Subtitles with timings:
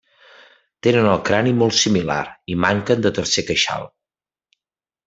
[0.87, 2.19] Tenen el crani molt similar
[2.55, 3.89] i manquen de tercer queixal.